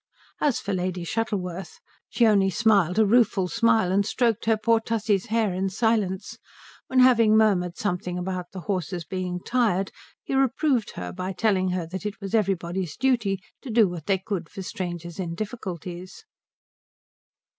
As 0.39 0.59
for 0.59 0.73
Lady 0.73 1.03
Shuttleworth, 1.03 1.79
she 2.09 2.25
only 2.25 2.49
smiled 2.49 2.97
a 2.97 3.05
rueful 3.05 3.47
smile 3.47 3.91
and 3.91 4.03
stroked 4.03 4.45
her 4.45 4.57
poor 4.57 4.79
Tussie's 4.79 5.27
hair 5.27 5.53
in 5.53 5.69
silence 5.69 6.39
when, 6.87 6.97
having 7.01 7.37
murmured 7.37 7.77
something 7.77 8.17
about 8.17 8.47
the 8.51 8.61
horses 8.61 9.05
being 9.05 9.41
tired, 9.45 9.91
he 10.23 10.33
reproved 10.33 10.93
her 10.95 11.11
by 11.11 11.33
telling 11.33 11.69
her 11.69 11.85
that 11.85 12.03
it 12.07 12.19
was 12.19 12.33
everybody's 12.33 12.97
duty 12.97 13.41
to 13.61 13.69
do 13.69 13.87
what 13.87 14.07
they 14.07 14.17
could 14.17 14.49
for 14.49 14.63
strangers 14.63 15.19
in 15.19 15.35
difficulties. 15.35 16.25